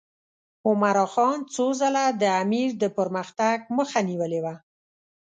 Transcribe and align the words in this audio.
عمرا 0.67 1.05
خان 1.13 1.37
څو 1.53 1.65
ځله 1.79 2.05
د 2.21 2.23
امیر 2.43 2.69
د 2.81 2.83
پرمختګ 2.97 3.57
مخه 3.77 3.99
نیولې 4.09 4.39
وه. 4.45 4.55